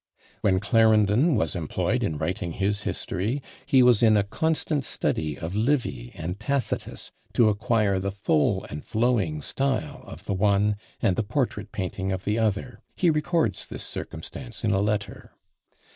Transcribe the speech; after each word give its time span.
When 0.41 0.59
Clarendon 0.59 1.35
was 1.35 1.55
employed 1.55 2.01
in 2.03 2.17
writing 2.17 2.53
his 2.53 2.81
history, 2.81 3.39
he 3.67 3.83
was 3.83 4.01
in 4.01 4.17
a 4.17 4.23
constant 4.23 4.83
study 4.83 5.37
of 5.37 5.53
Livy 5.55 6.11
and 6.15 6.39
Tacitus, 6.39 7.11
to 7.33 7.49
acquire 7.49 7.99
the 7.99 8.09
full 8.11 8.63
and 8.71 8.83
flowing 8.83 9.43
style 9.43 10.01
of 10.07 10.25
the 10.25 10.33
one, 10.33 10.77
and 11.03 11.15
the 11.17 11.21
portrait 11.21 11.71
painting 11.71 12.11
of 12.11 12.23
the 12.25 12.39
other: 12.39 12.79
he 12.95 13.11
records 13.11 13.67
this 13.67 13.83
circumstance 13.83 14.63
in 14.63 14.71
a 14.71 14.81
letter. 14.81 15.33